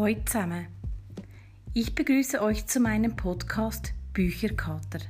[0.00, 0.66] Hallo zusammen.
[1.74, 5.00] Ich begrüße euch zu meinem Podcast Bücherkater.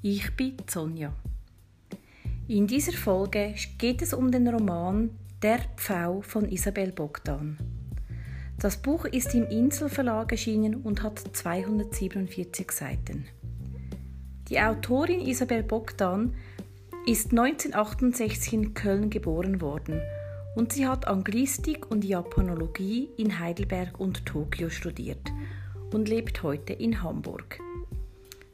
[0.00, 1.12] Ich bin Sonja.
[2.48, 5.10] In dieser Folge geht es um den Roman
[5.42, 7.58] Der Pfau von Isabel Bogdan.
[8.58, 13.26] Das Buch ist im Inselverlag erschienen und hat 247 Seiten.
[14.48, 16.34] Die Autorin Isabel Bogdan
[17.04, 20.00] ist 1968 in Köln geboren worden
[20.58, 25.30] und sie hat Anglistik und Japanologie in Heidelberg und Tokio studiert
[25.92, 27.60] und lebt heute in Hamburg.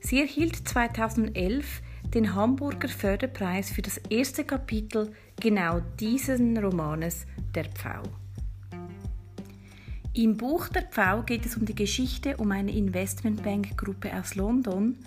[0.01, 1.81] Sie erhielt 2011
[2.13, 8.03] den Hamburger Förderpreis für das erste Kapitel genau dieses Romanes Der Pfau.
[10.13, 14.99] Im Buch Der Pfau geht es um die Geschichte um eine Investmentbankgruppe aus London,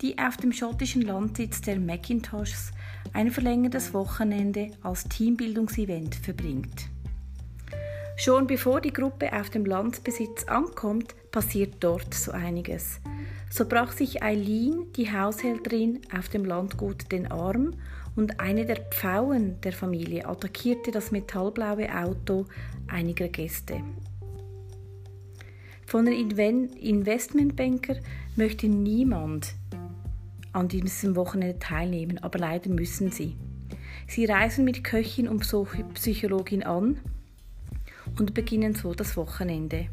[0.00, 2.72] die auf dem schottischen Landsitz der Macintoshes
[3.12, 6.88] ein verlängertes Wochenende als Teambildungsevent verbringt.
[8.16, 13.00] Schon bevor die Gruppe auf dem Landbesitz ankommt, passiert dort so einiges.
[13.50, 17.74] So brach sich Eileen, die Haushälterin, auf dem Landgut den Arm
[18.16, 22.46] und eine der Pfauen der Familie attackierte das metallblaue Auto
[22.88, 23.80] einiger Gäste.
[25.86, 27.96] Von den Investmentbanker
[28.36, 29.54] möchte niemand
[30.52, 33.36] an diesem Wochenende teilnehmen, aber leider müssen sie.
[34.06, 35.46] Sie reisen mit Köchin und
[35.94, 36.98] Psychologin an
[38.18, 39.88] und beginnen so das Wochenende.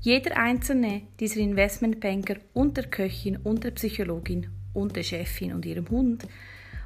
[0.00, 5.88] Jeder einzelne dieser Investmentbanker und der Köchin und der Psychologin und der Chefin und ihrem
[5.90, 6.28] Hund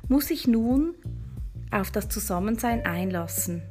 [0.09, 0.95] muss sich nun
[1.71, 3.63] auf das Zusammensein einlassen.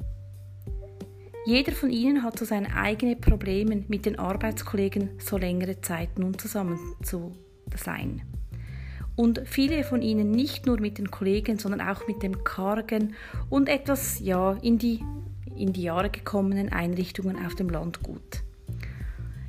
[1.46, 6.38] Jeder von ihnen hat so seine eigenen Probleme mit den Arbeitskollegen so längere Zeit nun
[6.38, 7.32] zusammen zu
[7.74, 8.22] sein
[9.20, 13.14] und viele von ihnen nicht nur mit den Kollegen, sondern auch mit dem kargen
[13.50, 15.04] und etwas ja in die
[15.54, 18.42] in die Jahre gekommenen Einrichtungen auf dem Landgut.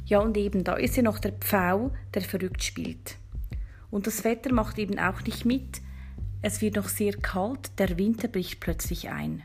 [0.04, 3.16] Ja, und eben da ist ja noch der Pfau, der verrückt spielt.
[3.90, 5.82] Und das Wetter macht eben auch nicht mit.
[6.42, 9.44] Es wird noch sehr kalt, der Winter bricht plötzlich ein.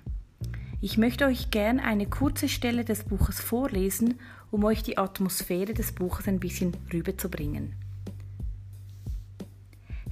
[0.80, 4.18] Ich möchte euch gern eine kurze Stelle des Buches vorlesen,
[4.50, 7.85] um euch die Atmosphäre des Buches ein bisschen rüberzubringen.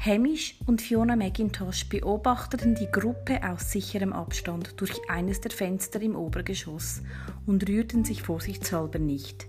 [0.04, 6.14] Hamish und Fiona McIntosh beobachteten die Gruppe aus sicherem Abstand durch eines der Fenster im
[6.14, 7.00] Obergeschoss
[7.46, 9.46] und rührten sich vorsichtshalber nicht.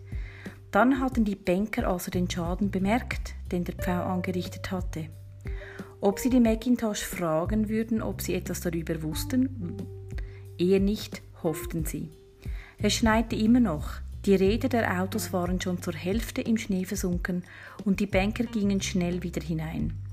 [0.72, 5.10] Dann hatten die Banker also den Schaden bemerkt, den der Pfau angerichtet hatte.
[6.00, 9.76] Ob sie die McIntosh fragen würden, ob sie etwas darüber wussten?
[10.58, 12.12] Eher nicht, hofften sie.
[12.78, 13.90] Es schneite immer noch.
[14.26, 17.44] Die Räder der Autos waren schon zur Hälfte im Schnee versunken
[17.84, 20.05] und die Banker gingen schnell wieder hinein.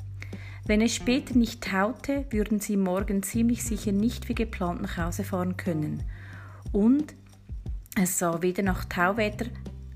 [0.65, 5.25] Wenn es später nicht taute, würden sie morgen ziemlich sicher nicht wie geplant nach Hause
[5.25, 6.05] fahren können.
[6.71, 7.15] Und
[8.01, 9.47] es sah weder nach Tauwetter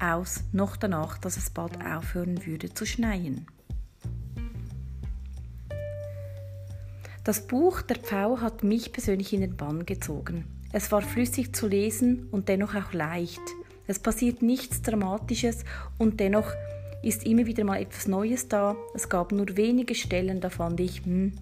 [0.00, 3.47] aus, noch danach, dass es bald aufhören würde zu schneien.
[7.22, 10.44] Das Buch Der Pfau hat mich persönlich in den Bann gezogen.
[10.72, 13.41] Es war flüssig zu lesen und dennoch auch leicht.
[13.87, 15.65] Es passiert nichts Dramatisches
[15.97, 16.53] und dennoch
[17.06, 18.77] ist immer wieder mal etwas Neues da.
[18.94, 21.33] Es gab nur wenige Stellen, da fand ich, hm,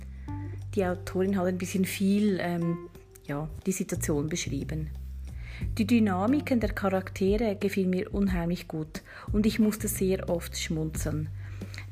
[0.75, 2.77] die Autorin hat ein bisschen viel ähm,
[3.27, 4.91] ja, die Situation beschrieben.
[5.79, 11.29] Die Dynamiken der Charaktere gefiel mir unheimlich gut und ich musste sehr oft schmunzeln.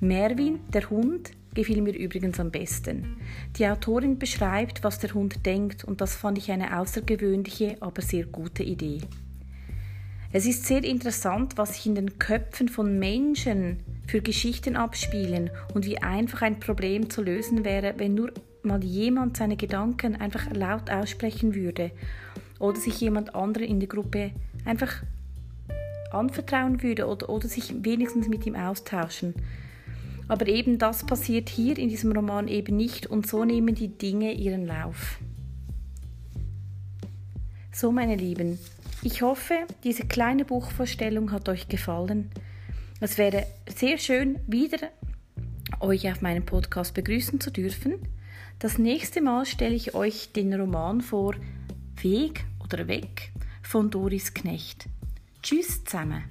[0.00, 3.16] Merwin, der Hund, gefiel mir übrigens am besten.
[3.56, 8.26] Die Autorin beschreibt, was der Hund denkt und das fand ich eine außergewöhnliche, aber sehr
[8.26, 9.00] gute Idee.
[10.34, 15.84] Es ist sehr interessant, was sich in den Köpfen von Menschen für Geschichten abspielen und
[15.84, 18.32] wie einfach ein Problem zu lösen wäre, wenn nur
[18.62, 21.90] mal jemand seine Gedanken einfach laut aussprechen würde
[22.58, 24.30] oder sich jemand anderer in der Gruppe
[24.64, 25.02] einfach
[26.10, 29.34] anvertrauen würde oder, oder sich wenigstens mit ihm austauschen.
[30.28, 34.32] Aber eben das passiert hier in diesem Roman eben nicht und so nehmen die Dinge
[34.32, 35.18] ihren Lauf.
[37.70, 38.58] So, meine Lieben,
[39.02, 42.30] ich hoffe, diese kleine Buchvorstellung hat euch gefallen.
[43.00, 44.90] Es wäre sehr schön, wieder
[45.80, 47.94] euch auf meinem Podcast begrüßen zu dürfen.
[48.58, 51.34] Das nächste Mal stelle ich euch den Roman vor
[52.00, 53.32] Weg oder Weg
[53.62, 54.86] von Doris Knecht.
[55.42, 56.22] Tschüss zusammen.